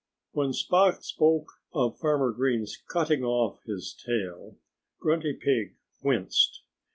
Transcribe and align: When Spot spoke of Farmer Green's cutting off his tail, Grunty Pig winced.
When 0.31 0.51
Spot 0.51 1.03
spoke 1.03 1.45
of 1.73 1.99
Farmer 1.99 2.31
Green's 2.31 2.75
cutting 2.89 3.23
off 3.23 3.61
his 3.67 3.93
tail, 4.03 4.57
Grunty 4.99 5.33
Pig 5.33 5.75
winced. 6.01 6.63